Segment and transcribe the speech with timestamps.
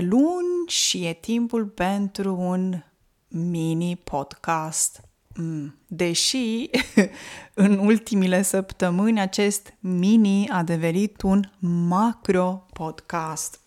[0.00, 2.82] luni și e timpul pentru un
[3.28, 5.00] mini podcast.
[5.36, 5.74] Mm.
[5.86, 6.70] Deși
[7.54, 11.44] în ultimile săptămâni acest mini a devenit un
[11.88, 13.60] macro podcast.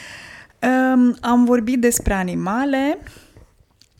[1.20, 2.98] am vorbit despre animale,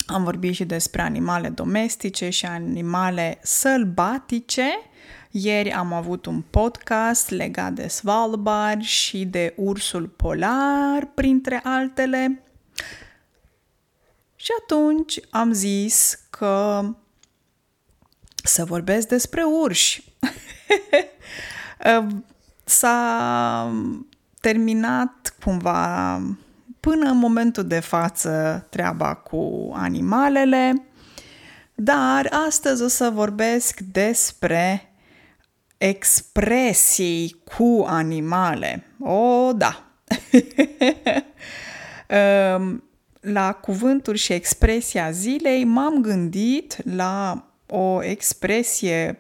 [0.07, 4.65] am vorbit și despre animale domestice și animale sălbatice.
[5.39, 12.43] Ieri am avut un podcast legat de Svalbard și de ursul polar, printre altele.
[14.37, 16.85] Și atunci am zis că
[18.43, 20.05] să vorbesc despre urși.
[22.65, 23.73] S-a
[24.41, 26.21] terminat cumva
[26.81, 30.87] până în momentul de față treaba cu animalele,
[31.75, 34.91] dar astăzi o să vorbesc despre
[35.79, 38.87] expresii cu animale.
[39.01, 39.85] O, da!
[42.09, 42.83] Ehm,
[43.21, 49.19] la cuvânturi și expresia zilei m-am gândit la o expresie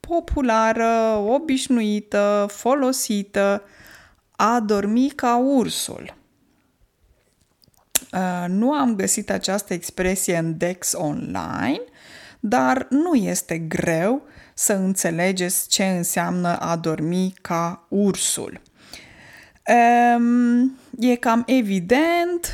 [0.00, 3.62] populară, obișnuită, folosită,
[4.30, 6.16] a dormi ca ursul.
[8.12, 11.80] Uh, nu am găsit această expresie în Dex Online,
[12.40, 14.22] dar nu este greu
[14.54, 18.60] să înțelegeți ce înseamnă a dormi ca ursul.
[20.16, 22.46] Um, e cam evident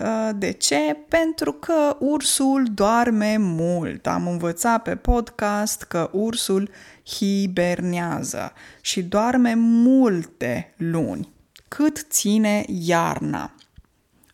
[0.00, 0.96] uh, de ce?
[1.08, 4.06] Pentru că ursul doarme mult.
[4.06, 6.70] Am învățat pe podcast că ursul
[7.06, 11.32] hibernează și doarme multe luni.
[11.68, 13.54] Cât ține iarna?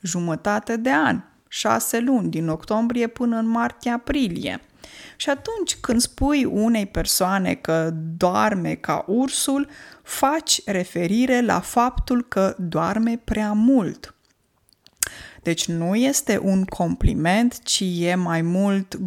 [0.02, 4.60] Jumătate de an, șase luni, din octombrie până în martie-aprilie.
[5.16, 9.68] Și atunci când spui unei persoane că doarme ca ursul,
[10.02, 14.14] faci referire la faptul că doarme prea mult.
[15.42, 18.98] Deci nu este un compliment, ci e mai mult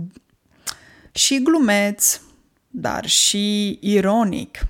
[1.12, 2.22] și glumeț,
[2.68, 4.68] dar și ironic.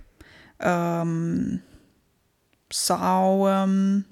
[0.65, 1.61] Um,
[2.67, 4.05] sau um,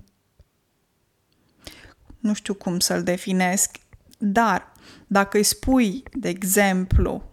[2.19, 3.77] nu știu cum să-l definesc,
[4.17, 4.68] dar
[5.11, 7.23] dacă îi spui, de exemplu,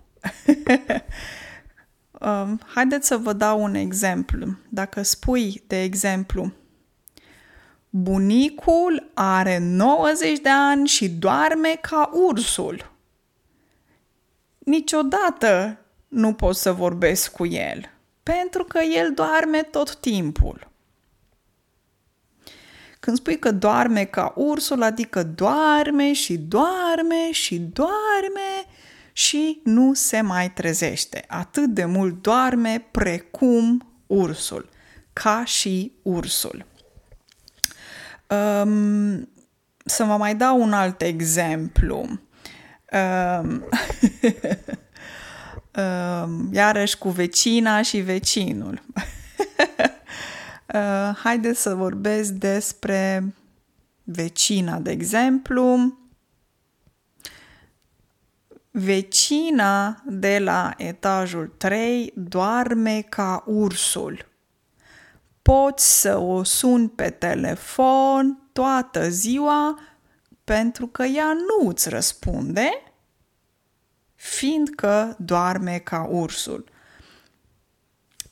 [2.20, 4.56] um, haideți să vă dau un exemplu.
[4.68, 6.52] Dacă spui, de exemplu,
[7.90, 12.92] bunicul are 90 de ani și doarme ca ursul.
[14.58, 15.78] Niciodată
[16.08, 17.90] nu pot să vorbesc cu el,
[18.22, 20.65] pentru că el doarme tot timpul.
[23.06, 28.64] Când spui că doarme ca ursul, adică doarme și doarme și doarme
[29.12, 31.24] și nu se mai trezește.
[31.28, 34.68] Atât de mult doarme precum ursul,
[35.12, 36.66] ca și ursul.
[38.28, 39.28] Um,
[39.84, 42.08] să vă mai dau un alt exemplu.
[42.92, 43.64] Um,
[45.76, 48.82] um, iarăși cu vecina și vecinul.
[50.76, 53.34] Uh, haideți să vorbesc despre
[54.04, 55.98] vecina, de exemplu.
[58.70, 64.28] Vecina de la etajul 3 doarme ca ursul.
[65.42, 69.78] Poți să o suni pe telefon toată ziua
[70.44, 72.70] pentru că ea nu îți răspunde,
[74.14, 76.64] fiindcă doarme ca ursul.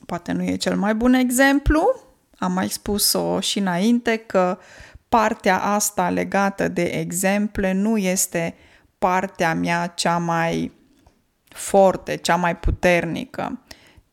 [0.05, 2.04] Poate nu e cel mai bun exemplu,
[2.37, 4.57] am mai spus-o și înainte că
[5.09, 8.55] partea asta legată de exemple nu este
[8.97, 10.71] partea mea cea mai
[11.47, 13.61] forte, cea mai puternică,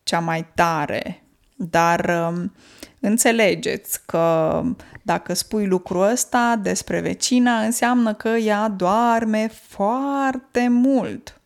[0.03, 1.23] cea mai tare.
[1.55, 2.53] Dar um,
[2.99, 4.61] înțelegeți că
[5.01, 11.41] dacă spui lucrul ăsta despre vecina, înseamnă că ea doarme foarte mult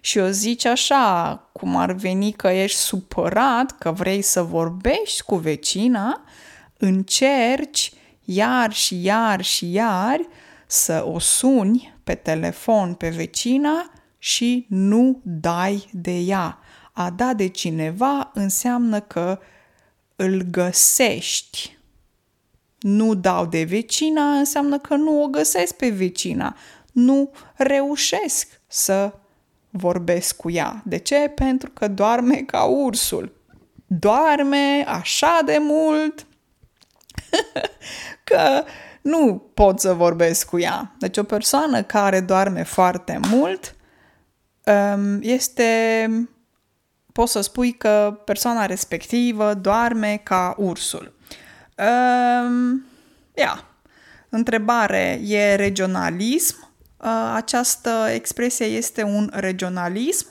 [0.00, 5.36] și o zici așa, cum ar veni că ești supărat, că vrei să vorbești cu
[5.36, 6.24] vecina,
[6.78, 7.92] încerci
[8.24, 10.20] iar și iar și iar
[10.66, 16.58] să o suni pe telefon pe vecina și nu dai de ea.
[16.92, 19.38] A da de cineva înseamnă că
[20.16, 21.78] îl găsești.
[22.78, 26.56] Nu dau de vecina înseamnă că nu o găsesc pe vecina.
[26.92, 29.12] Nu reușesc să
[29.70, 30.82] vorbesc cu ea.
[30.84, 31.32] De ce?
[31.34, 33.36] Pentru că doarme ca ursul.
[33.86, 36.26] Doarme așa de mult
[38.24, 38.64] că
[39.00, 40.94] nu pot să vorbesc cu ea.
[40.98, 43.76] Deci o persoană care doarme foarte mult
[44.64, 46.10] um, este
[47.12, 51.14] poți să spui că persoana respectivă doarme ca ursul.
[51.76, 52.84] Um,
[53.34, 53.64] ia,
[54.28, 56.67] întrebare, e regionalism?
[57.00, 60.26] Uh, această expresie este un regionalism?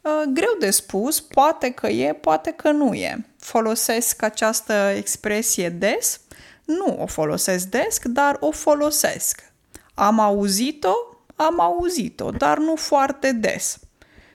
[0.00, 3.26] Uh, greu de spus, poate că e, poate că nu e.
[3.38, 6.20] Folosesc această expresie des?
[6.64, 9.52] Nu o folosesc des, dar o folosesc.
[9.94, 10.94] Am auzit-o?
[11.36, 13.78] Am auzit-o, dar nu foarte des.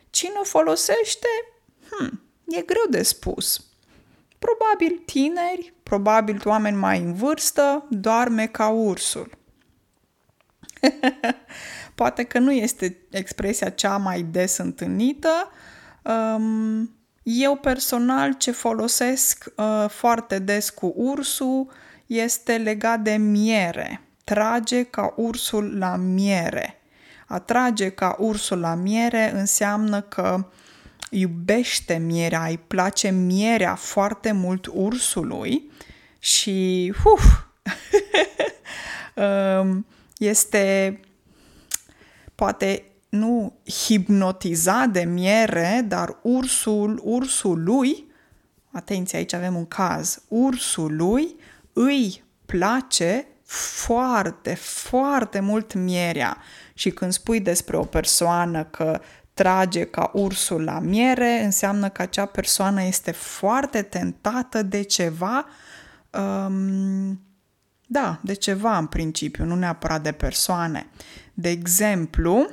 [0.09, 1.27] Cine o folosește?
[1.89, 3.65] Hmm, e greu de spus.
[4.39, 9.37] Probabil tineri, probabil oameni mai în vârstă, doarme ca ursul.
[11.95, 15.51] Poate că nu este expresia cea mai des întâlnită.
[16.01, 21.71] Um, eu personal ce folosesc uh, foarte des cu ursul
[22.05, 24.01] este legat de miere.
[24.23, 26.81] Trage ca ursul la miere.
[27.27, 30.45] A trage ca ursul la miere înseamnă că
[31.09, 35.71] iubește mierea, îi place mierea foarte mult ursului
[36.19, 37.23] și uf,
[39.61, 39.85] um,
[40.25, 40.99] este
[42.35, 48.05] poate nu hipnotizat de miere, dar ursul, ursul lui,
[48.71, 51.35] atenție, aici avem un caz, ursul lui
[51.73, 56.37] îi place foarte, foarte mult mierea.
[56.73, 59.01] Și când spui despre o persoană că
[59.33, 65.45] trage ca ursul la miere, înseamnă că acea persoană este foarte tentată de ceva,
[66.11, 67.00] um,
[67.91, 70.87] da, de ceva în principiu, nu neapărat de persoane.
[71.33, 72.49] De exemplu,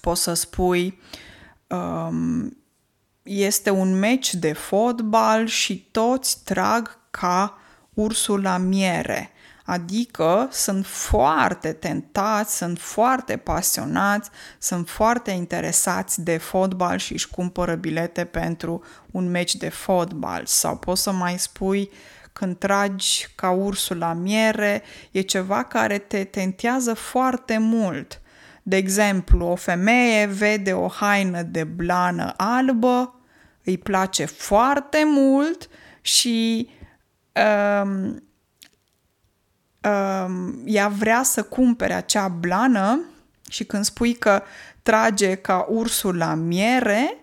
[0.00, 1.00] poți să spui,
[1.66, 2.56] um,
[3.22, 7.58] este un meci de fotbal și toți trag ca
[7.94, 9.30] ursul la miere.
[9.64, 17.74] Adică sunt foarte tentați, sunt foarte pasionați, sunt foarte interesați de fotbal și își cumpără
[17.74, 20.42] bilete pentru un meci de fotbal.
[20.46, 21.90] Sau poți să mai spui
[22.32, 28.20] când tragi ca ursul la miere, e ceva care te tentează foarte mult.
[28.62, 33.14] De exemplu, o femeie vede o haină de blană albă,
[33.64, 35.68] îi place foarte mult
[36.00, 36.68] și
[37.82, 38.22] um,
[39.90, 43.00] um, ea vrea să cumpere acea blană
[43.50, 44.42] și când spui că
[44.82, 47.21] trage ca ursul la miere, uh,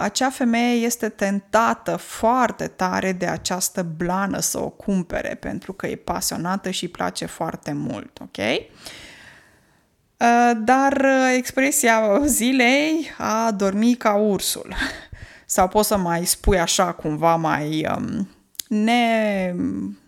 [0.00, 5.96] acea femeie este tentată foarte tare de această blană să o cumpere pentru că e
[5.96, 8.36] pasionată și îi place foarte mult, ok?
[8.36, 14.74] Uh, dar uh, expresia zilei a dormi ca ursul.
[15.46, 18.28] Sau poți să mai spui așa cumva mai um,
[18.68, 19.54] ne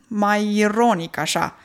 [0.07, 1.57] mai ironic așa.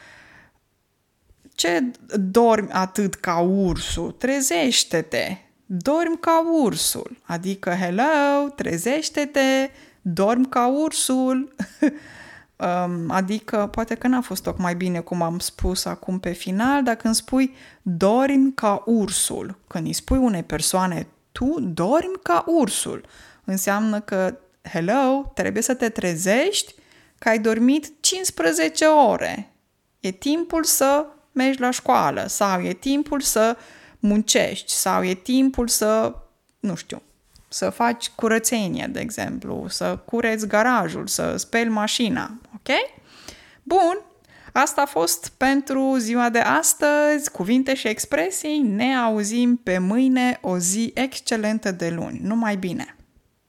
[1.56, 1.84] Ce
[2.20, 4.12] dormi atât ca ursul?
[4.12, 5.45] Trezește-te!
[5.66, 7.18] Dormi ca ursul.
[7.24, 9.70] Adică, hello, trezește-te,
[10.02, 11.56] dormi ca ursul.
[12.66, 16.96] um, adică, poate că n-a fost tocmai bine cum am spus acum pe final, dar
[16.96, 23.06] când spui dormi ca ursul, când îi spui unei persoane tu dormi ca ursul,
[23.44, 24.38] înseamnă că,
[24.72, 26.76] hello, trebuie să te trezești
[27.20, 29.52] că ai dormit 15 ore.
[30.00, 33.58] E timpul să mergi la școală sau e timpul să
[34.06, 36.16] muncești sau e timpul să,
[36.60, 37.02] nu știu,
[37.48, 42.76] să faci curățenie, de exemplu, să cureți garajul, să speli mașina, ok?
[43.64, 44.02] Bun,
[44.54, 50.58] asta a fost pentru ziua de astăzi, cuvinte și expresii, ne auzim pe mâine, o
[50.58, 52.20] zi excelentă de luni.
[52.24, 52.96] Numai bine!